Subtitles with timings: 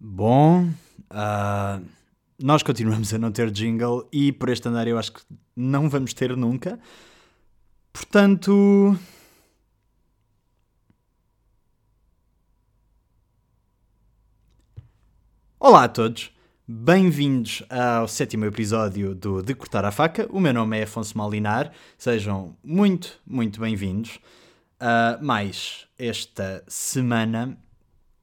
[0.00, 0.70] Bom,
[1.10, 1.80] ah,
[2.40, 5.20] nós continuamos a não ter jingle e por este andar eu acho que
[5.56, 6.78] não vamos ter nunca.
[7.92, 8.96] Portanto.
[15.58, 16.30] Olá a todos,
[16.66, 20.28] bem-vindos ao sétimo episódio do De Cortar a Faca.
[20.30, 24.20] O meu nome é Afonso Malinar, sejam muito, muito bem-vindos.
[24.80, 27.58] Uh, mais esta semana,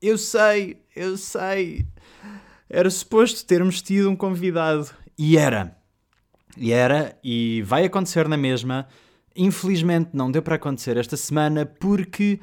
[0.07, 1.85] eu sei, eu sei,
[2.69, 5.77] era suposto termos tido um convidado e era,
[6.57, 8.87] e era, e vai acontecer na mesma.
[9.35, 12.39] Infelizmente não deu para acontecer esta semana porque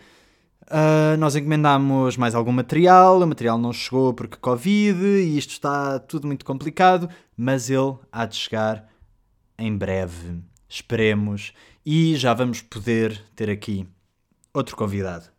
[0.70, 5.98] Uh, nós encomendámos mais algum material, o material não chegou porque Covid e isto está
[5.98, 8.88] tudo muito complicado, mas ele há de chegar
[9.58, 10.40] em breve.
[10.68, 11.52] Esperemos
[11.84, 13.86] e já vamos poder ter aqui
[14.54, 15.31] outro convidado.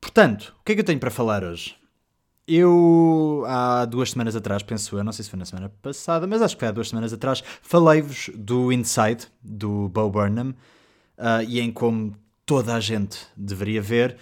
[0.00, 1.76] Portanto, o que é que eu tenho para falar hoje?
[2.46, 6.40] Eu, há duas semanas atrás, penso eu, não sei se foi na semana passada, mas
[6.40, 10.54] acho que foi há duas semanas atrás, falei-vos do Inside, do Bo Burnham,
[11.18, 14.16] uh, e em como toda a gente deveria ver.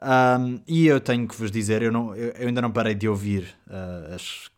[0.00, 3.08] Um, e eu tenho que vos dizer, eu, não, eu, eu ainda não parei de
[3.08, 4.48] ouvir uh, as,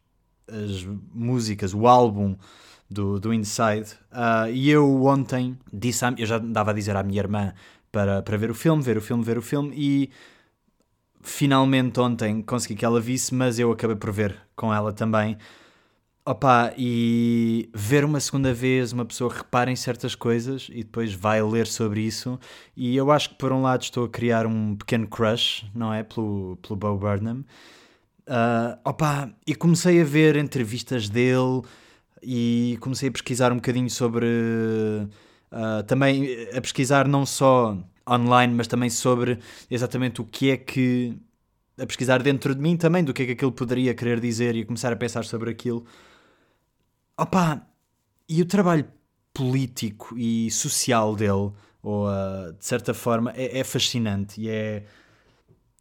[0.47, 2.37] as músicas, o álbum
[2.91, 3.93] do, do Inside.
[4.13, 7.55] Uh, e eu ontem disse, eu já andava a dizer à minha irmã
[7.91, 10.11] para, para ver o filme, ver o filme, ver o filme, e
[11.25, 15.37] finalmente ontem consegui que ela visse, mas eu acabei por ver com ela também.
[16.27, 21.43] Opa, e ver uma segunda vez uma pessoa repara em certas coisas e depois vai
[21.43, 22.39] ler sobre isso.
[22.77, 26.03] E eu acho que por um lado estou a criar um pequeno crush, não é?
[26.03, 27.45] Pelo, pelo Bo Burnham.
[28.27, 31.63] Uh, opa, e comecei a ver entrevistas dele
[32.23, 34.27] e comecei a pesquisar um bocadinho sobre.
[35.53, 37.77] Uh, também a pesquisar não só
[38.09, 39.39] online, mas também sobre
[39.71, 41.17] exatamente o que é que.
[41.79, 44.65] a pesquisar dentro de mim também, do que é que aquilo poderia querer dizer e
[44.65, 45.85] começar a pensar sobre aquilo.
[47.17, 47.67] Opa,
[48.29, 48.87] e o trabalho
[49.33, 51.53] político e social dele,
[51.83, 54.85] ou uh, de certa forma, é, é, fascinante e é.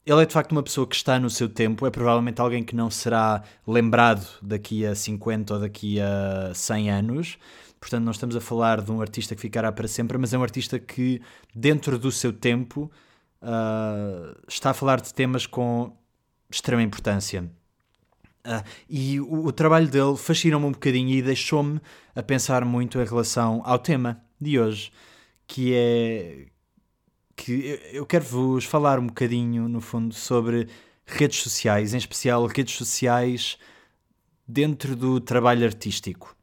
[0.05, 2.75] Ele é de facto uma pessoa que está no seu tempo, é provavelmente alguém que
[2.75, 7.37] não será lembrado daqui a 50 ou daqui a 100 anos.
[7.83, 10.41] Portanto, não estamos a falar de um artista que ficará para sempre, mas é um
[10.41, 11.21] artista que,
[11.53, 12.89] dentro do seu tempo,
[13.41, 15.93] uh, está a falar de temas com
[16.49, 17.43] extrema importância.
[18.47, 21.81] Uh, e o, o, trabalho dele fascinou-me um bocadinho e deixou-me
[22.15, 24.89] a pensar muito em relação ao tema de hoje,
[25.45, 26.45] que é
[27.35, 30.69] que eu quero vos falar um bocadinho, no fundo, sobre
[31.05, 33.57] redes sociais, em especial redes sociais
[34.47, 36.33] dentro do trabalho artístico.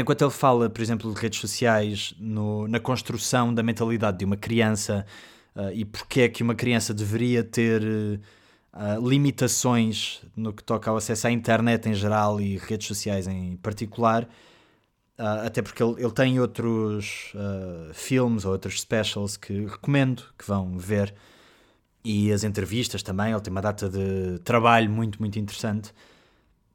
[0.00, 4.36] Enquanto ele fala, por exemplo, de redes sociais no, na construção da mentalidade de uma
[4.36, 5.06] criança
[5.54, 10.96] uh, e porque é que uma criança deveria ter uh, limitações no que toca ao
[10.96, 14.24] acesso à internet em geral e redes sociais em particular,
[15.18, 20.46] uh, até porque ele, ele tem outros uh, filmes ou outros specials que recomendo que
[20.46, 21.14] vão ver
[22.04, 23.32] e as entrevistas também.
[23.32, 25.92] Ele tem uma data de trabalho muito, muito interessante.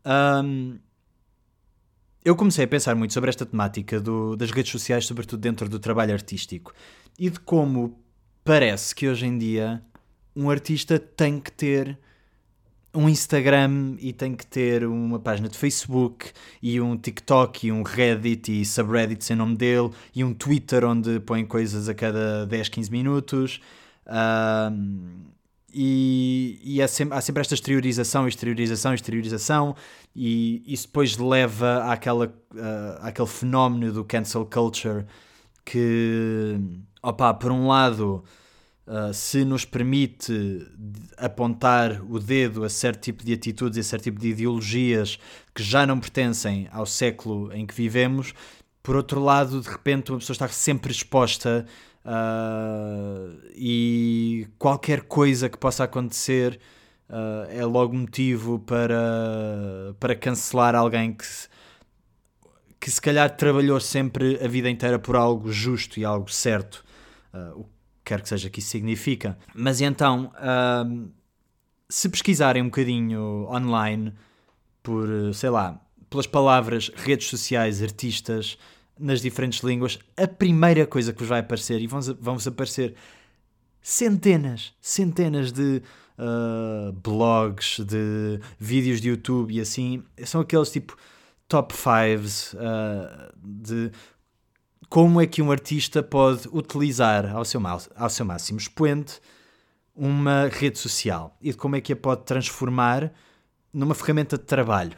[0.05, 0.77] Um,
[2.23, 5.79] eu comecei a pensar muito sobre esta temática do, das redes sociais, sobretudo dentro do
[5.79, 6.73] trabalho artístico,
[7.17, 7.99] e de como
[8.43, 9.81] parece que hoje em dia
[10.35, 11.97] um artista tem que ter
[12.93, 16.31] um Instagram e tem que ter uma página de Facebook
[16.61, 21.19] e um TikTok e um Reddit e subreddits em nome dele e um Twitter onde
[21.21, 23.61] põe coisas a cada 10, 15 minutos.
[25.73, 29.75] E, e sempre, há sempre esta exteriorização, exteriorização, exteriorização,
[30.15, 35.05] e isso depois leva àquela, uh, àquele fenómeno do cancel culture
[35.65, 36.59] que,
[37.01, 38.23] opa, por um lado
[38.83, 40.67] Uh, se nos permite
[41.15, 45.19] apontar o dedo a certo tipo de atitudes e a certo tipo de ideologias
[45.53, 48.33] que já não pertencem ao século em que vivemos,
[48.81, 51.65] por outro lado, de repente, uma pessoa está sempre exposta
[52.03, 52.09] e
[54.61, 56.59] qualquer coisa que possa acontecer
[57.09, 61.25] uh, é logo motivo para, para cancelar alguém que,
[62.79, 66.85] que se calhar trabalhou sempre a vida inteira por algo justo e algo certo.
[67.33, 67.65] Uh,
[68.05, 69.35] quer que seja que isso significa.
[69.55, 70.31] Mas então,
[71.89, 74.13] se pesquisarem um bocadinho online
[74.83, 78.59] por, sei lá, pelas palavras redes sociais, artistas,
[78.99, 82.93] nas diferentes línguas, a primeira coisa que vos vai aparecer, e vão-vos aparecer
[83.81, 85.81] centenas, centenas de
[86.17, 90.95] uh, blogs, de vídeos de YouTube e assim, são aqueles tipo
[91.47, 93.91] top fives uh, de
[94.87, 97.61] como é que um artista pode utilizar ao seu,
[97.95, 99.19] ao seu máximo expoente
[99.95, 103.11] uma rede social e de como é que a pode transformar
[103.73, 104.97] numa ferramenta de trabalho.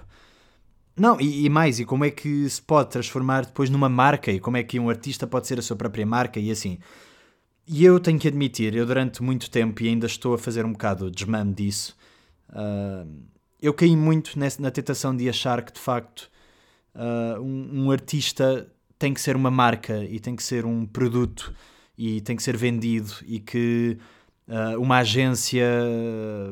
[0.96, 4.40] Não, e, e, mais, e como é que se pode transformar depois numa marca e
[4.40, 6.78] como é que um artista pode ser a sua própria marca e assim.
[7.66, 10.74] E eu tenho que admitir, eu durante muito tempo e ainda estou a fazer um
[10.74, 11.96] bocado de desmame disso,
[12.50, 13.10] uh,
[13.62, 16.30] eu caí muito nessa, na tentação de achar que de facto
[16.94, 18.68] uh, um, um, artista
[19.00, 21.54] tem que ser uma marca e tem que ser um produto
[21.98, 23.98] e tem que ser vendido e que
[24.50, 25.66] uh, uma agência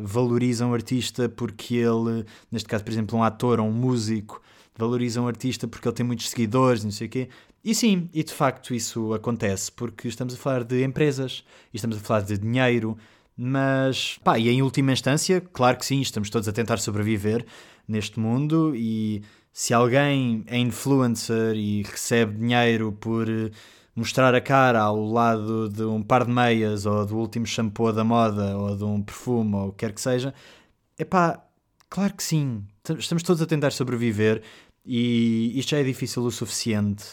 [0.02, 4.42] valoriza um artista porque ele, neste caso, por exemplo, um ator ou um músico,
[4.82, 7.30] valoriza um artista porque ele tem muitos seguidores, não sei o quê.
[7.64, 12.00] E sim, e de facto isso acontece porque estamos a falar de empresas estamos a
[12.00, 12.98] falar de dinheiro,
[13.38, 17.46] mas pá, e em última instância, claro que sim, estamos todos a tentar sobreviver
[17.88, 19.22] neste mundo e
[19.54, 23.28] se alguém é influencer e recebe dinheiro por
[23.96, 28.04] mostrar a cara ao lado de um par de meias ou do último shampoo da
[28.04, 30.34] moda ou de um perfume ou o que quer que seja,
[30.98, 31.44] é pá,
[31.90, 32.64] claro que sim.
[32.98, 34.42] Estamos todos a tentar sobreviver
[34.86, 37.06] e isto já é difícil o suficiente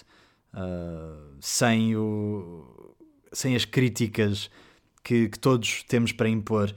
[0.54, 2.94] uh, sem, o,
[3.32, 4.50] sem as críticas
[5.02, 6.74] que, que, todos temos para impor.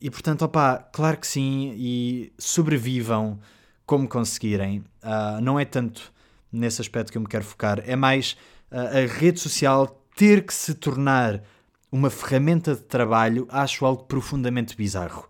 [0.00, 3.38] E portanto, opá, claro que sim, e sobrevivam
[3.84, 4.78] como conseguirem.
[5.02, 6.12] Uh, não é tanto
[6.52, 8.36] nesse aspecto que eu me quero focar, é mais
[8.70, 11.42] a rede social ter que se tornar
[11.90, 15.28] uma ferramenta de trabalho, acho algo profundamente bizarro.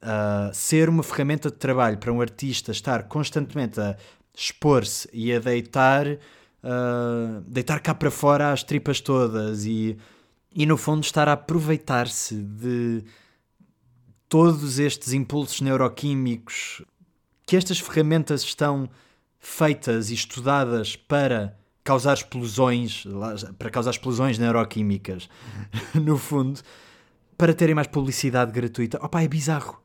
[0.00, 3.96] Uh, ser uma ferramenta de trabalho para um artista estar constantemente a
[4.38, 9.98] expor-se e a deitar, uh, deitar cá para fora as tripas todas e,
[10.54, 13.02] e no fundo estar a aproveitar-se de
[14.28, 16.82] todos estes impulsos neuroquímicos
[17.44, 18.88] que estas ferramentas estão
[19.40, 23.04] feitas e estudadas para causar explosões,
[23.58, 25.28] para causar explosões neuroquímicas,
[25.94, 26.60] no fundo,
[27.36, 28.98] para terem mais publicidade gratuita.
[29.02, 29.80] Opa, é bizarro.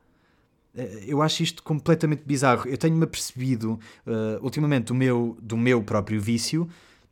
[0.76, 2.68] Eh, eu acho isto completamente bizarro.
[2.68, 6.68] Eu tenho-me apercebido uh, ultimamente do meu, do meu próprio vício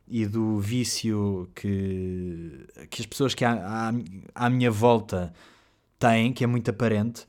[0.07, 3.93] e do vício que, que as pessoas que à, à,
[4.35, 5.33] à minha volta
[5.97, 7.25] têm, que é muito aparente.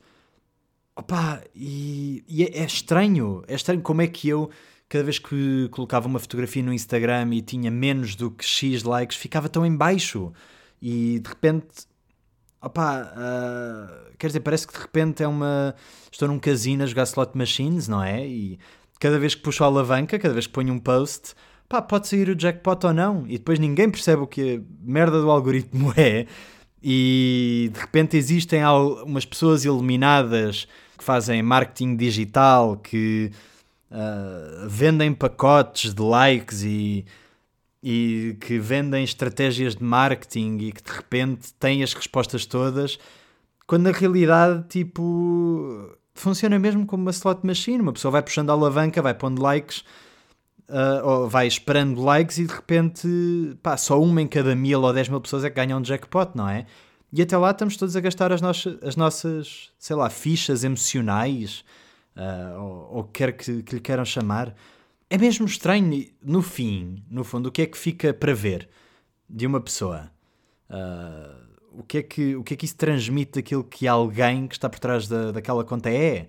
[0.95, 3.43] Opa, e, e é, é estranho.
[3.47, 4.49] É estranho como é que eu
[4.87, 9.17] cada vez que colocava uma fotografia no Instagram e tinha menos do que X likes,
[9.17, 10.31] ficava tão em baixo.
[10.81, 11.67] E de repente,
[12.65, 15.75] opá, uh, quer dizer, parece que de repente é uma.
[16.11, 18.25] Estou num casino a jogar slot machines, não é?
[18.25, 18.59] E
[18.99, 21.35] cada vez que puxo a alavanca, cada vez que ponho um post,
[21.69, 23.25] pá, pode sair o jackpot ou não.
[23.27, 26.25] E depois ninguém percebe o que a merda do algoritmo é.
[26.81, 30.67] E de repente existem umas pessoas iluminadas
[30.97, 33.31] que fazem marketing digital, que
[33.91, 37.05] uh, vendem pacotes de likes e,
[37.87, 42.97] e que vendem estratégias de marketing e que de repente têm as respostas todas,
[43.67, 47.79] quando na realidade, tipo, funciona mesmo como uma slot machine.
[47.81, 49.83] Uma pessoa vai puxando a alavanca, vai pondo likes,
[50.67, 53.07] uh, ou vai esperando likes e de repente,
[53.61, 56.31] pá, só uma em cada mil ou dez mil pessoas é que ganham um jackpot,
[56.33, 56.65] não é?
[57.13, 61.63] E até lá estamos todos a gastar as nossas, as nossas sei lá, fichas emocionais
[62.17, 64.55] uh, ou, ou quer que, que lhe queiram chamar,
[65.15, 68.67] é mesmo estranho, no fim, no fundo, o que é que fica para ver
[69.29, 70.11] de uma pessoa?
[70.69, 74.55] Uh, o, que é que, o que é que isso transmite daquilo que alguém que
[74.55, 76.27] está por trás da, daquela conta é?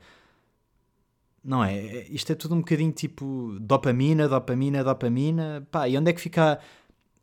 [1.42, 1.76] Não é?
[1.76, 5.66] é isto é tudo um bocadinho tipo dopamina, dopamina, dopamina.
[5.68, 6.60] Pá, e onde é que fica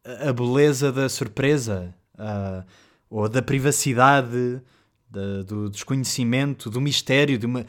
[0.03, 1.95] a, a beleza da surpresa?
[2.15, 2.65] Uh,
[3.09, 4.61] ou da privacidade,
[5.09, 7.61] da, do desconhecimento, do mistério, de uma.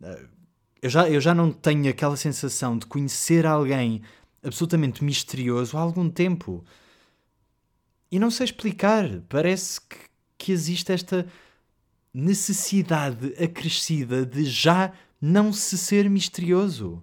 [0.00, 0.39] Uh,
[0.82, 4.02] eu já, eu já não tenho aquela sensação de conhecer alguém
[4.42, 6.64] absolutamente misterioso há algum tempo.
[8.10, 9.20] E não sei explicar.
[9.28, 9.96] Parece que,
[10.38, 11.26] que existe esta
[12.12, 17.02] necessidade acrescida de já não se ser misterioso.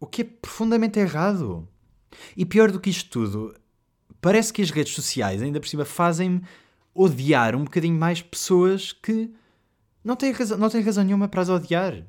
[0.00, 1.68] O que é profundamente errado.
[2.36, 3.54] E pior do que isto tudo,
[4.20, 6.42] parece que as redes sociais, ainda por cima, fazem-me
[6.94, 9.30] odiar um bocadinho mais pessoas que
[10.02, 12.04] não têm razão, não têm razão nenhuma para as odiar.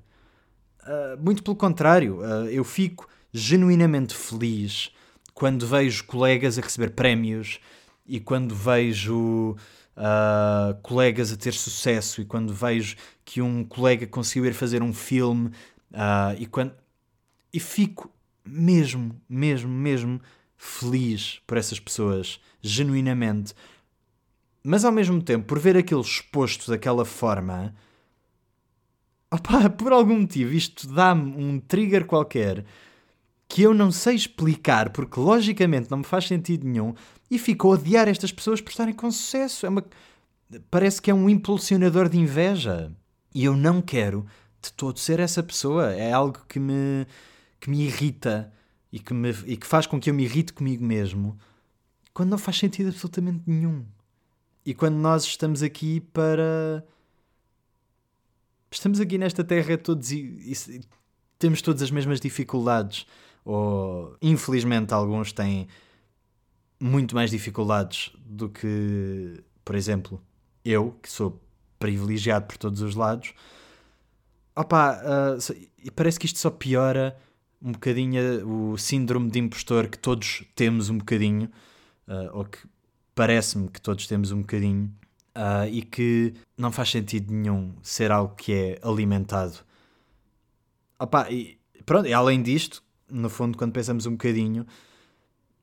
[0.83, 4.91] Ah, muito pelo contrário, uh, eu fico genuinamente feliz
[5.33, 7.59] quando vejo colegas a receber prémios
[8.05, 9.55] e quando vejo
[9.95, 14.93] uh, colegas a ter sucesso e quando vejo que um colega conseguiu ir fazer um
[14.93, 15.51] filme
[16.37, 16.73] e quando
[17.51, 18.11] e fico
[18.45, 20.21] mesmo, mesmo, mesmo
[20.57, 23.53] feliz por essas pessoas, genuinamente.
[24.63, 27.73] Mas ao mesmo tempo, por ver aquilo exposto daquela forma,
[29.77, 32.65] por algum motivo isto dá-me um trigger qualquer
[33.47, 36.93] que eu não sei explicar, porque logicamente não me faz sentido nenhum,
[37.31, 39.65] e fico a odiar estas pessoas por estarem com sucesso.
[39.65, 39.83] É uma...
[40.69, 42.91] Parece que é um impulsionador de inveja.
[43.33, 44.25] E eu não quero
[44.61, 45.93] de todo ser essa pessoa.
[45.93, 47.07] É algo que me,
[47.59, 48.51] que me irrita
[48.91, 51.37] e que, me, e que faz com que eu me irrite comigo mesmo
[52.13, 53.85] quando não faz sentido absolutamente nenhum.
[54.65, 56.85] E quando nós estamos aqui para.
[58.71, 60.81] Estamos aqui nesta terra todos e, e
[61.37, 63.05] temos todas as mesmas dificuldades.
[63.43, 65.67] Ou, infelizmente, alguns têm
[66.79, 70.21] muito mais dificuldades do que, por exemplo,
[70.63, 71.41] eu, que sou
[71.79, 73.33] privilegiado por todos os lados.
[74.55, 77.17] Opa, uh, parece que isto só piora
[77.61, 81.49] um bocadinho o síndrome de impostor que todos temos um bocadinho,
[82.07, 82.59] uh, ou que
[83.15, 84.93] parece-me que todos temos um bocadinho,
[85.39, 89.57] uh, e que não faz sentido nenhum ser algo que é alimentado.
[90.99, 94.67] Opa, e pronto, e além disto, no fundo, quando pensamos um bocadinho,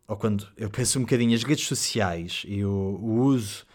[0.09, 3.67] ou quando eu penso um bocadinho, as redes sociais e o, o uso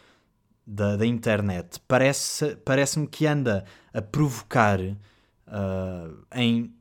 [0.65, 6.74] da, da internet parece-me parece que anda a provocar uh, em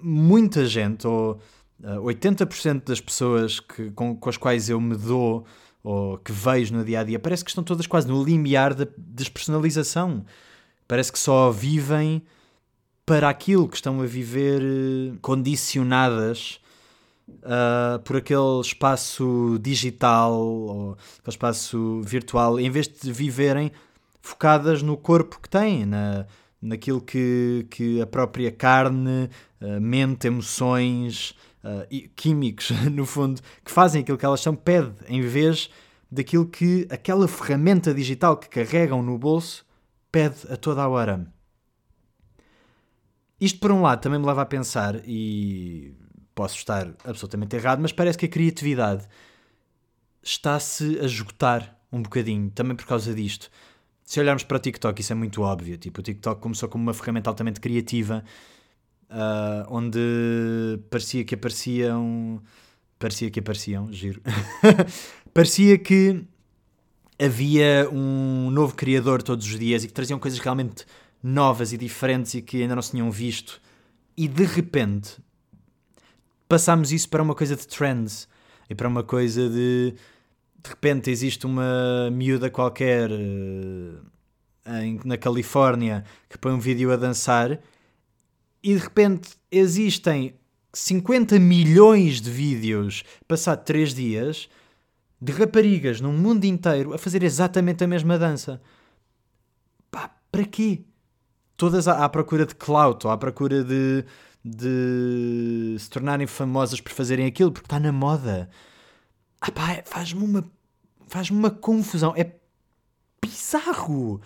[0.00, 1.40] muita gente, ou
[1.80, 5.46] uh, 80% das pessoas que, com, com as quais eu me dou
[5.82, 8.86] ou que vejo no dia a dia, parece que estão todas quase no limiar da
[8.96, 10.24] despersonalização.
[10.86, 12.22] Parece que só vivem
[13.04, 16.60] para aquilo que estão a viver eh, condicionadas
[17.28, 23.72] uh, por aquele espaço digital ou aquele espaço virtual, em vez de viverem
[24.20, 26.26] focadas no corpo que têm, na,
[26.60, 29.30] naquilo que, que a própria carne,
[29.60, 35.20] uh, mente, emoções uh, químicos, no fundo, que fazem aquilo que elas são, pede, em
[35.20, 35.70] vez
[36.10, 39.66] daquilo que aquela ferramenta digital que carregam no bolso
[40.10, 41.26] pede a toda a hora.
[43.40, 45.94] Isto, por um lado, também me leva a pensar, e
[46.34, 49.06] posso estar absolutamente errado, mas parece que a criatividade
[50.22, 53.50] está-se a esgotar um bocadinho, também por causa disto.
[54.04, 55.76] Se olharmos para o TikTok, isso é muito óbvio.
[55.76, 58.24] Tipo, o TikTok começou como uma ferramenta altamente criativa,
[59.10, 59.98] uh, onde
[60.90, 62.42] parecia que apareciam.
[62.98, 64.20] Parecia que apareciam, giro.
[65.32, 66.24] parecia que
[67.18, 70.84] havia um novo criador todos os dias e que traziam coisas realmente
[71.22, 73.60] novas e diferentes e que ainda não se tinham visto.
[74.16, 75.16] E de repente
[76.48, 78.28] passámos isso para uma coisa de trends
[78.68, 79.94] e para uma coisa de.
[80.60, 87.60] De repente existe uma miúda qualquer em, na Califórnia que põe um vídeo a dançar
[88.62, 90.34] e de repente existem
[90.72, 94.48] 50 milhões de vídeos passado 3 dias
[95.20, 98.60] de raparigas no mundo inteiro a fazer exatamente a mesma dança.
[99.90, 100.84] Pá, para quê?
[101.58, 104.04] todas à, à procura de clout ou à procura de,
[104.42, 108.48] de se tornarem famosas por fazerem aquilo, porque está na moda.
[109.40, 110.50] Ah pá, faz-me uma,
[111.08, 112.14] faz uma confusão.
[112.16, 112.32] É
[113.22, 114.22] bizarro.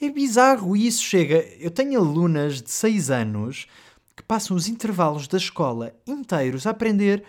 [0.00, 0.76] É bizarro.
[0.76, 1.44] Isso chega.
[1.58, 3.66] Eu tenho alunas de 6 anos
[4.14, 7.22] que passam os intervalos da escola inteiros a aprender,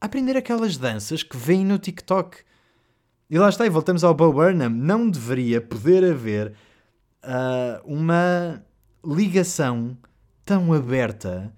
[0.00, 2.38] a aprender aquelas danças que vêm no TikTok.
[3.30, 4.70] E lá está, e voltamos ao Bo Burnham.
[4.70, 6.54] Não deveria poder haver
[7.24, 8.62] uh, uma
[9.04, 9.96] ligação
[10.44, 11.52] tão aberta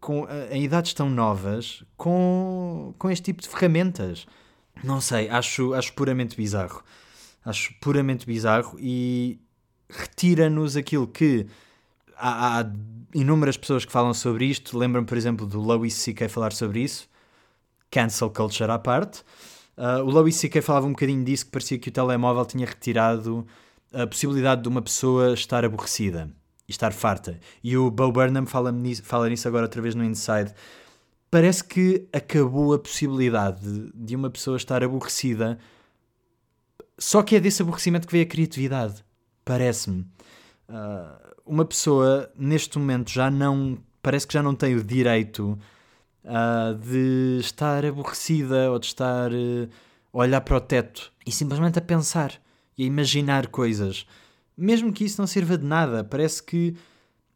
[0.00, 4.26] com, uh, em idades tão novas com, com este tipo de ferramentas.
[4.82, 6.82] Não sei, acho, acho puramente bizarro.
[7.44, 9.40] Acho puramente bizarro e
[9.88, 11.46] retira-nos aquilo que
[12.16, 12.72] há, há,
[13.14, 14.76] inúmeras pessoas que falam sobre isto.
[14.76, 16.28] Lembram, por exemplo, do Louis C.K.
[16.28, 17.08] falar sobre isso.
[17.90, 19.22] Cancel culture à parte.
[19.76, 20.62] Uh, o Louis C.K.
[20.62, 23.46] falava um bocadinho disso, que parecia que o telemóvel tinha retirado
[23.92, 26.30] a possibilidade de uma pessoa estar aborrecida
[26.68, 27.38] e estar farta.
[27.62, 30.52] E o Bo Burnham fala nisso, fala nisso agora outra vez no Inside.
[31.30, 35.58] Parece que acabou a possibilidade de, de uma pessoa estar aborrecida.
[36.98, 39.05] Só que é desse aborrecimento que vem a criatividade.
[39.46, 40.00] Parece-me.
[40.68, 43.78] Uh, uma pessoa, neste momento, já não.
[44.02, 45.56] Parece que já não tem o direito
[46.24, 49.68] uh, de estar aborrecida ou de estar uh,
[50.12, 52.32] a olhar para o teto e simplesmente a pensar
[52.76, 54.04] e a imaginar coisas.
[54.56, 56.74] Mesmo que isso não sirva de nada, parece que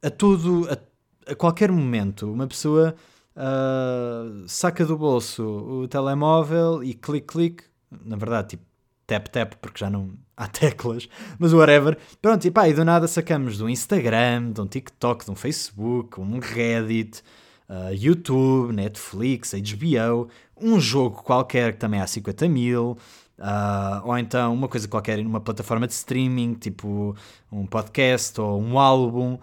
[0.02, 2.96] a todo, a, a qualquer momento, uma pessoa
[3.36, 7.64] uh, saca do bolso o telemóvel e clique, clique,
[8.04, 8.64] na verdade, tipo
[9.06, 10.10] tap, tap, porque já não
[10.40, 11.99] há teclas, mas whatever.
[12.20, 16.18] Pronto, e pá, e do nada sacamos do Instagram, de um TikTok, de um Facebook,
[16.18, 17.23] um Reddit,
[17.68, 20.28] uh, YouTube, Netflix, HBO,
[20.61, 22.97] um jogo qualquer que também há 50 mil,
[23.40, 27.16] Uh, ou então uma coisa qualquer numa plataforma de streaming, tipo
[27.50, 29.38] um podcast ou um álbum.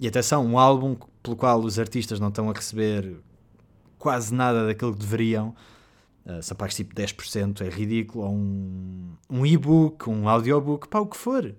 [0.00, 3.16] E atenção, um álbum pelo qual os artistas não estão a receber
[3.98, 5.54] quase nada daquilo que deveriam.
[6.26, 8.24] Uh, se pagas tipo 10% é ridículo.
[8.24, 11.54] Ou um, um e-book, um audiobook, pá, o que for.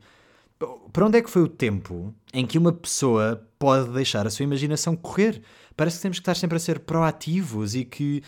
[0.92, 4.44] Para onde é que foi o tempo em que uma pessoa pode deixar a sua
[4.44, 5.42] imaginação correr?
[5.76, 8.24] Parece que temos que estar sempre a ser proativos e que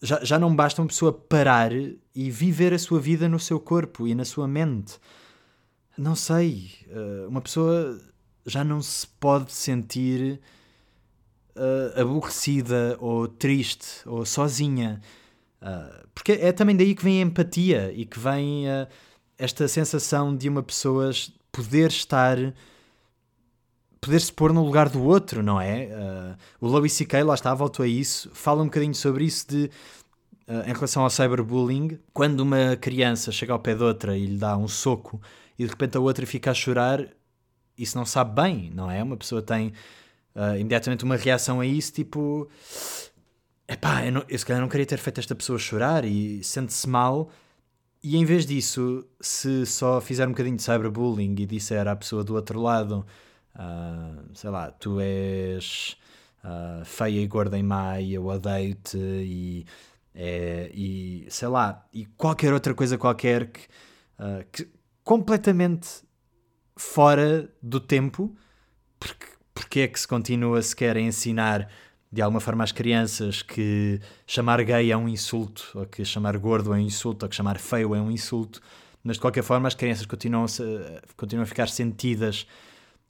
[0.00, 4.06] já, já não basta uma pessoa parar e viver a sua vida no seu corpo
[4.06, 4.98] e na sua mente.
[5.96, 8.00] Não sei, eh, uma pessoa
[8.46, 10.40] já não se pode sentir
[11.56, 15.00] uh, aborrecida ou triste ou sozinha.
[15.64, 18.86] Uh, porque é também daí que vem a empatia e que vem uh,
[19.38, 21.10] esta sensação de uma pessoa
[21.50, 22.36] poder estar
[23.98, 25.86] poder se pôr no lugar do outro, não é?
[25.86, 27.22] Uh, o Louis C.K.
[27.24, 29.70] lá está, voltou a isso, fala um bocadinho sobre isso de
[30.46, 34.36] uh, em relação ao cyberbullying, quando uma criança chega ao pé de outra e lhe
[34.36, 35.18] dá um soco
[35.58, 37.06] e de repente a outra fica a chorar,
[37.78, 39.02] isso não sabe bem, não é?
[39.02, 39.72] Uma pessoa tem
[40.34, 42.46] uh, imediatamente uma reação a isso, tipo,
[43.68, 46.88] epá, eu, não, eu se calhar não queria ter feito esta pessoa chorar e sente-se
[46.88, 47.30] mal.
[48.02, 52.22] E em vez disso, se só fizer um bocadinho de cyberbullying e disser à pessoa
[52.22, 53.06] do outro lado,
[53.54, 55.96] uh, sei lá, tu és
[56.44, 59.66] uh, feia e gorda em má e eu odeio-te e,
[60.14, 63.60] é, e sei lá, e qualquer outra coisa qualquer que,
[64.18, 64.68] uh, que
[65.02, 65.88] completamente
[66.76, 68.36] fora do tempo,
[69.00, 71.70] porque porque é que se continua sequer a ensinar
[72.14, 76.72] de alguma forma às crianças que chamar gay é um insulto, ou que chamar gordo
[76.72, 78.60] é um insulto, ou que chamar feio é um insulto,
[79.02, 82.46] mas de qualquer forma as crianças continuam a, continuam a ficar sentidas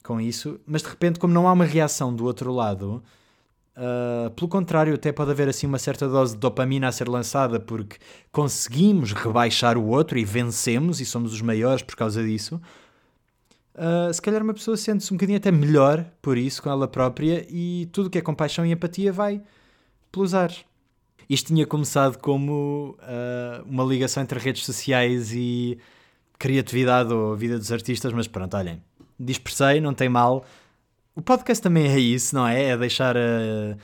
[0.03, 3.03] com isso, mas de repente, como não há uma reação do outro lado,
[3.77, 7.61] uh, pelo contrário, até pode haver assim uma certa dose de dopamina a ser lançada
[7.61, 7.99] porque
[8.33, 12.59] conseguimos rebaixar o outro e vencemos e somos os maiores por causa disso
[13.75, 17.47] uh, se calhar uma pessoa sente-se um bocadinho até melhor por isso, com ela própria,
[17.49, 19.43] e tudo que é compaixão e empatia vai
[20.11, 20.65] pelos ares.
[21.29, 25.79] Isto tinha começado como uh, uma ligação entre redes sociais e
[26.39, 28.83] criatividade ou vida dos artistas, mas pronto, olhem,
[29.19, 30.45] dispersei, não tem mal.
[31.15, 32.71] O podcast também é isso, não é?
[32.71, 33.77] É deixar, uh,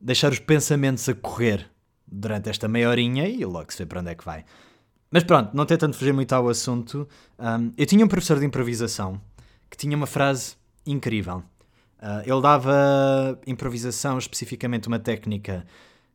[0.00, 1.68] deixar os pensamentos a correr
[2.06, 4.44] durante esta meia horinha e logo se vê para onde é que vai.
[5.10, 9.20] Mas pronto, não tentando fugir muito ao assunto, um, eu tinha um professor de improvisação
[9.68, 10.54] que tinha uma frase
[10.86, 11.42] incrível.
[11.98, 15.66] Uh, ele dava improvisação, especificamente uma técnica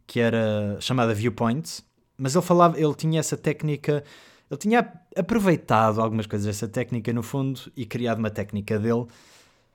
[0.08, 1.84] que era chamada viewpoint,
[2.18, 4.04] mas ele falava, ele tinha essa técnica,
[4.50, 9.06] ele tinha aproveitado algumas coisas dessa técnica no fundo e criado uma técnica dele,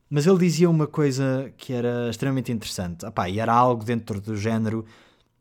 [0.09, 3.05] mas ele dizia uma coisa que era extremamente interessante.
[3.05, 4.85] Epá, e era algo dentro do género: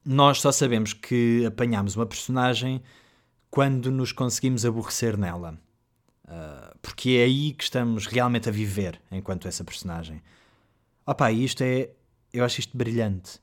[0.05, 2.81] nós só sabemos que apanhamos uma personagem
[3.49, 5.57] quando nos conseguimos aborrecer nela.
[6.25, 10.21] Uh, porque é aí que estamos realmente a viver enquanto essa personagem.
[11.05, 11.89] Opa, isto é.
[12.31, 13.39] Eu acho isto brilhante.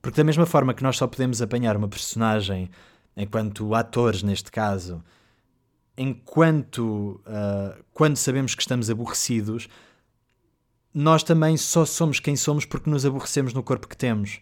[0.00, 2.70] Porque, da mesma forma que nós só podemos apanhar uma personagem
[3.14, 5.04] enquanto atores, neste caso,
[5.96, 7.20] enquanto.
[7.26, 9.68] Uh, quando sabemos que estamos aborrecidos,
[10.94, 14.40] nós também só somos quem somos porque nos aborrecemos no corpo que temos.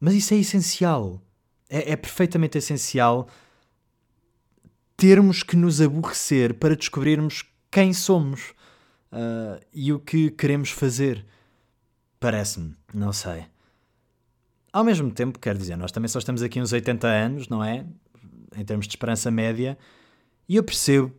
[0.00, 1.22] Mas isso é essencial.
[1.68, 3.28] É, é perfeitamente essencial
[5.00, 8.50] termos que nos aborrecer para descobrirmos quem somos
[9.10, 11.24] uh, e o que queremos fazer.
[12.20, 13.46] Parece-me, não sei.
[14.70, 17.86] Ao mesmo tempo, quero dizer, nós também só estamos aqui uns 80 anos, não é?
[18.54, 19.78] Em termos de esperança média,
[20.46, 21.10] e eu percebo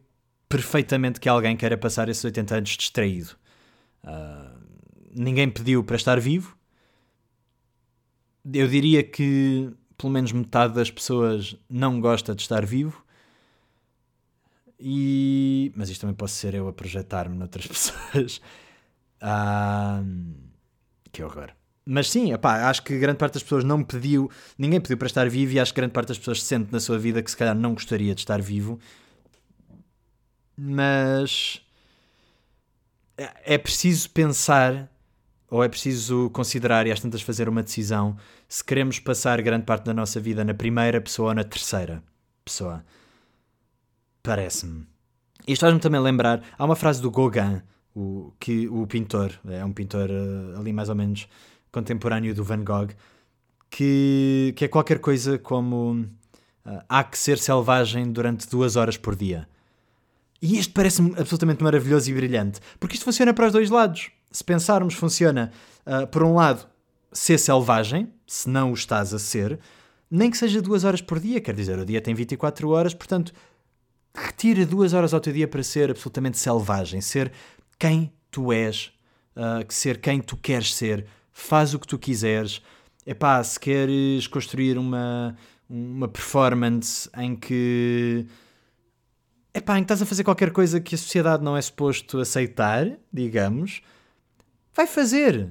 [0.48, 3.32] perfeitamente que alguém queira passar esses 80 anos distraído.
[4.04, 4.60] Uh,
[5.12, 6.56] ninguém pediu para estar vivo.
[8.54, 13.04] Eu diria que pelo menos metade das pessoas não gosta de estar vivo.
[14.82, 15.72] E...
[15.76, 18.42] Mas isto também pode ser eu a projetar-me noutras pessoas.
[21.12, 21.52] Que horror.
[21.86, 25.28] Mas sim, epá, acho que grande parte das pessoas não pediu, ninguém pediu para estar
[25.30, 27.56] vivo e acho que grande parte das pessoas sente na sua vida que se calhar
[27.56, 28.80] não gostaria de estar vivo.
[30.56, 31.62] Mas
[33.18, 34.90] é, é preciso pensar
[35.50, 38.16] ou é preciso considerar e às tantas fazer uma decisão
[38.48, 42.02] se queremos passar grande parte da nossa vida na primeira pessoa ou na terceira
[42.46, 42.86] pessoa.
[44.24, 44.86] Parece-me.
[45.48, 46.42] Isto faz-me também lembrar.
[46.58, 47.62] Há uma frase do Gauguin,
[47.96, 51.28] o, que, o pintor, é um pintor uh, ali mais ou menos
[51.72, 52.90] contemporâneo do Van Gogh,
[53.70, 56.02] que, que é qualquer coisa como
[56.66, 59.48] uh, há que ser selvagem durante duas horas por dia.
[60.42, 64.12] E isto parece-me absolutamente maravilhoso e brilhante, porque isto funciona para os dois lados.
[64.32, 65.52] Se pensarmos, funciona,
[65.86, 66.68] uh, por um lado,
[67.12, 69.60] ser selvagem, se não o estás a ser,
[70.10, 73.34] nem que seja duas horas por dia, quer dizer, o dia tem 24 horas, portanto,
[74.16, 77.32] retira duas horas ao teu dia para ser absolutamente selvagem, ser
[77.80, 78.92] quem tu és,
[79.36, 82.62] uh, ser quem tu queres ser, faz o que tu quiseres.
[83.06, 85.36] Epá, se queres construir uma,
[85.70, 88.26] uma performance em que
[89.54, 92.88] epá, em que estás a fazer qualquer coisa que a sociedade não é suposto aceitar,
[93.12, 93.82] digamos,
[94.74, 95.50] vai fazer.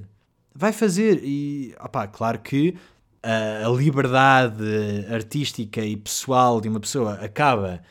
[0.53, 1.21] Vai fazer.
[1.23, 2.75] E, opá, claro que
[3.23, 4.63] a, a liberdade
[5.09, 7.81] artística e pessoal de uma pessoa acaba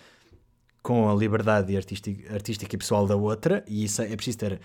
[0.82, 4.60] com a liberdade artística, artística e pessoal da outra, e isso é preciso ter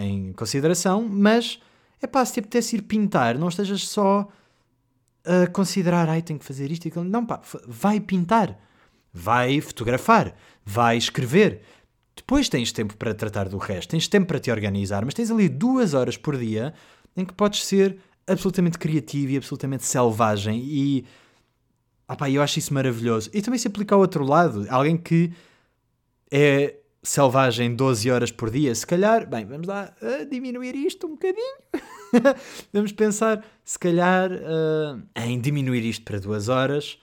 [0.00, 1.58] em, consideração, mas
[2.00, 4.28] é pá, se te ir pintar, não estejas só
[5.24, 7.04] a considerar, ai, tenho que fazer isto e aquilo.
[7.04, 8.58] Não, pá, vai pintar,
[9.12, 11.62] vai fotografar, vai escrever.
[12.14, 15.48] Depois tens tempo para tratar do resto, tens tempo para te organizar, mas tens ali
[15.48, 16.74] duas horas por dia
[17.16, 21.04] em que podes ser absolutamente criativo e absolutamente selvagem e
[22.06, 23.30] ah pá, eu acho isso maravilhoso.
[23.32, 25.32] E também se aplica ao outro lado, alguém que
[26.30, 31.10] é selvagem 12 horas por dia, se calhar, bem, vamos lá uh, diminuir isto um
[31.10, 31.56] bocadinho.
[32.72, 36.98] vamos pensar, se calhar, uh, em diminuir isto para duas horas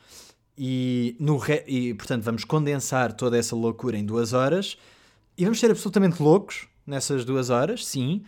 [0.57, 1.63] e, no re...
[1.67, 4.77] e, portanto, vamos condensar toda essa loucura em duas horas
[5.37, 8.23] e vamos ser absolutamente loucos nessas duas horas, sim,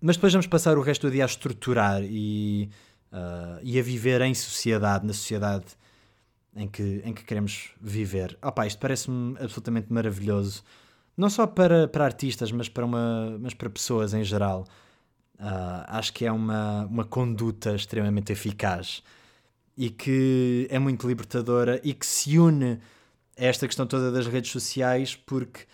[0.00, 2.70] mas depois vamos passar o resto do dia a estruturar e,
[3.12, 5.66] uh, e a viver em sociedade, na sociedade
[6.56, 8.36] em que, em que queremos viver.
[8.42, 10.64] Opa, isto parece-me absolutamente maravilhoso.
[11.16, 14.66] Não só para, para artistas, mas para, uma, mas para pessoas em geral.
[15.38, 19.02] Uh, acho que é uma, uma conduta extremamente eficaz
[19.76, 22.80] e que é muito libertadora e que se une
[23.38, 25.66] a esta questão toda das redes sociais porque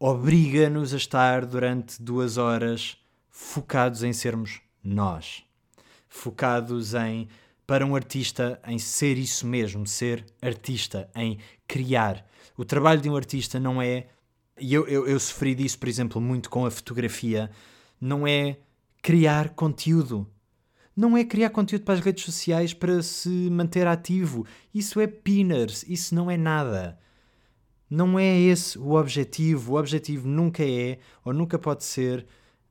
[0.00, 2.96] obriga-nos a estar durante duas horas
[3.30, 5.44] focados em sermos nós,
[6.08, 7.28] focados em
[7.66, 12.24] para um artista em ser isso mesmo, ser artista, em criar.
[12.56, 14.06] O trabalho de um artista não é.
[14.58, 17.50] E eu, eu, eu sofri disso, por exemplo, muito com a fotografia.
[18.00, 18.58] Não é
[19.02, 20.26] criar conteúdo.
[20.96, 24.46] Não é criar conteúdo para as redes sociais para se manter ativo.
[24.72, 26.98] Isso é pinners, isso não é nada.
[27.90, 29.74] Não é esse o objetivo.
[29.74, 32.26] O objetivo nunca é, ou nunca pode ser,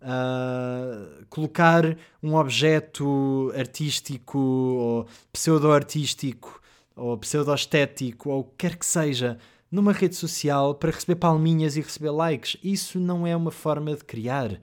[0.06, 6.62] uh, colocar um objeto artístico ou pseudo-artístico
[6.96, 9.38] ou pseudo-estético ou o que quer que seja
[9.70, 12.58] numa rede social para receber palminhas e receber likes.
[12.63, 14.62] Isso não é uma forma de criar.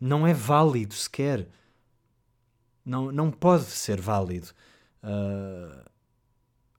[0.00, 1.48] Não é válido sequer.
[2.84, 4.48] Não, não pode ser válido.
[5.02, 5.84] Uh,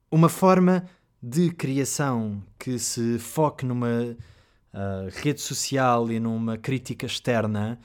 [0.10, 0.88] uma forma
[1.22, 4.16] de criação que se foque numa
[4.74, 7.80] uh, rede social e numa crítica externa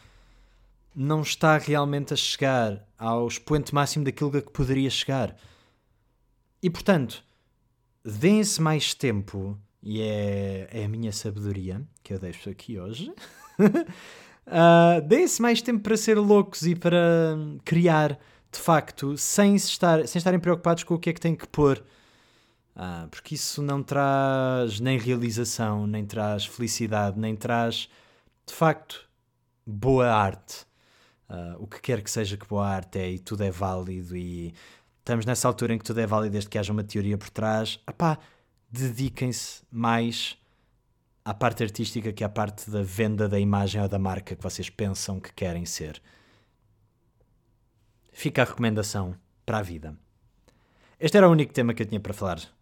[0.95, 5.37] não está realmente a chegar ao expoente máximo daquilo que poderia chegar.
[6.63, 7.23] E portanto,
[8.05, 13.13] deem-se mais tempo, e é, é a minha sabedoria que eu deixo aqui hoje.
[13.61, 18.19] uh, deem-se mais tempo para ser loucos e para criar
[18.57, 21.83] de facto, sem, estar, sem estarem preocupados com o que é que têm que pôr
[22.77, 27.89] ah, porque isso não traz nem realização, nem traz felicidade, nem traz
[28.47, 29.09] de facto
[29.67, 30.67] boa arte.
[31.29, 34.55] Uh, o que quer que seja que boa arte é e tudo é válido e
[34.99, 37.81] estamos nessa altura em que tudo é válido desde que haja uma teoria por trás.
[37.89, 38.19] Epá,
[38.71, 40.37] dediquem-se mais
[41.25, 44.69] à parte artística que à parte da venda da imagem ou da marca que vocês
[44.71, 46.01] pensam que querem ser.
[48.13, 49.97] Fica a recomendação para a vida.
[51.01, 52.56] Este era o único tema que eu tinha para falar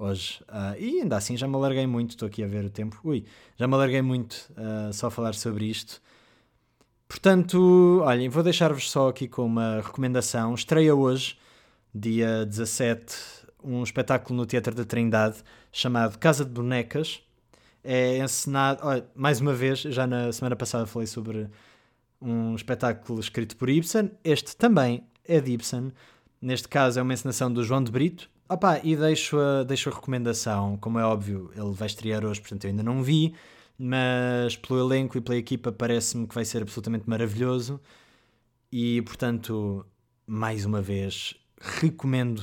[0.00, 0.42] hoje.
[0.48, 2.98] Uh, e ainda assim já me alarguei muito, estou aqui a ver o tempo.
[3.04, 3.24] Ui,
[3.56, 6.00] já me alarguei muito uh, só a falar sobre isto.
[7.06, 10.54] Portanto, olhem, vou deixar-vos só aqui com uma recomendação.
[10.54, 11.36] Estreia hoje,
[11.94, 13.16] dia 17,
[13.62, 17.20] um espetáculo no Teatro da Trindade chamado Casa de Bonecas.
[17.82, 21.48] É encenado, olha, mais uma vez, já na semana passada falei sobre
[22.20, 24.10] um espetáculo escrito por Ibsen.
[24.22, 25.92] Este também é de Ibsen.
[26.40, 29.94] Neste caso é uma encenação do João de Brito, Opa, e deixo a, deixo a
[29.94, 33.32] recomendação, como é óbvio, ele vai estrear hoje, portanto eu ainda não vi,
[33.78, 37.80] mas pelo elenco e pela equipa parece-me que vai ser absolutamente maravilhoso.
[38.72, 39.86] E, portanto,
[40.26, 42.42] mais uma vez, recomendo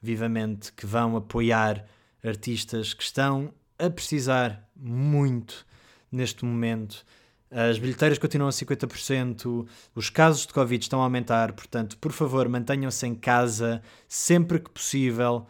[0.00, 1.84] vivamente que vão apoiar
[2.24, 5.66] artistas que estão a precisar muito
[6.12, 7.04] neste momento
[7.50, 12.48] as bilheteiras continuam a 50%, os casos de Covid estão a aumentar, portanto, por favor,
[12.48, 15.46] mantenham-se em casa sempre que possível.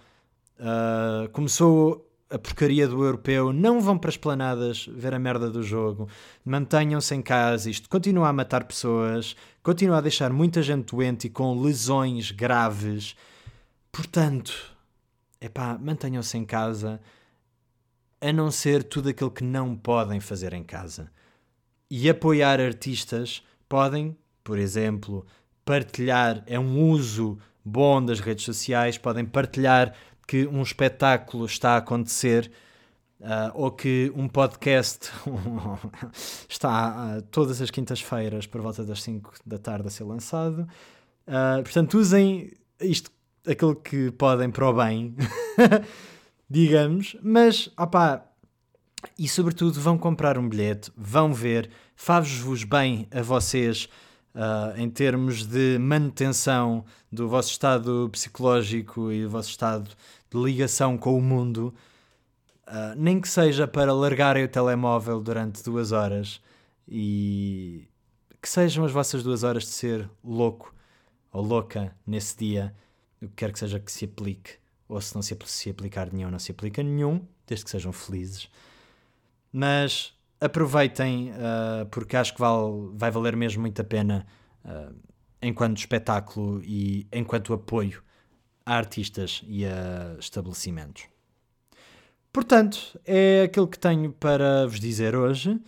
[0.59, 5.63] Uh, começou a porcaria do europeu, não vão para as planadas ver a merda do
[5.63, 6.09] jogo,
[6.45, 11.31] mantenham-se em casa, isto continua a matar pessoas, continua a deixar muita gente doente e
[11.31, 13.17] com lesões graves.
[13.91, 14.53] Portanto,
[15.41, 17.01] epá, mantenham-se em casa,
[18.21, 21.11] a não ser tudo aquilo que não podem fazer em casa
[21.91, 25.27] e apoiar artistas podem, por exemplo,
[25.65, 29.95] partilhar, é um uso bom das redes sociais, podem partilhar
[30.27, 32.51] que um espetáculo está a acontecer
[33.21, 35.11] Uh, ou que um podcast
[36.49, 40.67] está uh, todas as quintas-feiras por volta das 5 da tarde a ser lançado.
[41.29, 42.51] Uh, portanto, usem
[42.81, 43.11] isto,
[43.47, 45.15] aquilo que podem para o bem,
[46.49, 48.25] digamos, mas opá,
[49.19, 53.89] e sobretudo vão comprar um bilhete, vão ver, faz-vos bem a vocês.
[54.77, 59.91] em termos de manutenção do vosso estado psicológico e do vosso estado
[60.31, 61.75] de ligação com o mundo,
[62.71, 66.41] Uh, nem que seja para largarem o telemóvel durante duas horas
[66.87, 67.89] e
[68.41, 70.73] que sejam as vossas duas horas de ser louco
[71.33, 72.73] ou louca nesse dia,
[73.21, 74.53] o que quer que seja que se aplique,
[74.89, 78.49] ou se não se, se aplicar nenhum, não se aplica nenhum, desde que sejam felizes.
[79.53, 84.27] Mas aproveitem, uh, porque acho que vale, vai valer mesmo muito a pena
[84.65, 84.95] uh,
[85.43, 88.03] enquanto espetáculo e enquanto apoio
[88.65, 91.05] a artistas e a estabelecimentos.
[92.33, 95.61] Portanto, é aquilo que tenho para vos dizer hoje.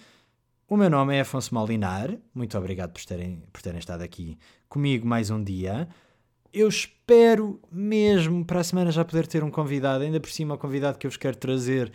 [0.69, 2.17] O meu nome é Afonso Molinar.
[2.35, 5.89] Muito obrigado por terem, por terem estado aqui comigo mais um dia.
[6.53, 10.59] Eu espero mesmo para a semana já poder ter um convidado, ainda por cima o
[10.59, 11.93] convidado que eu vos quero trazer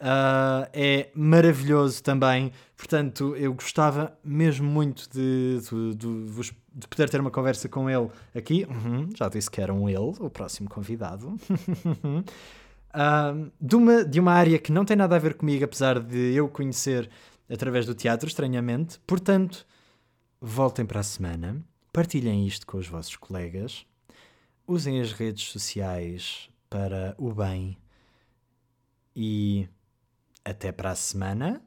[0.00, 2.50] uh, é maravilhoso também.
[2.76, 6.26] Portanto, eu gostava mesmo muito de, de, de,
[6.74, 8.66] de poder ter uma conversa com ele aqui.
[8.68, 11.28] Uhum, já disse que era um ele, o próximo convidado.
[11.28, 11.38] uh,
[13.60, 16.48] de, uma, de uma área que não tem nada a ver comigo, apesar de eu
[16.48, 17.10] conhecer
[17.50, 19.00] através do teatro, estranhamente.
[19.06, 19.66] Portanto,
[20.40, 23.86] voltem para a semana, partilhem isto com os vossos colegas,
[24.66, 27.78] usem as redes sociais para o bem
[29.16, 29.66] e
[30.50, 31.62] até para a semana.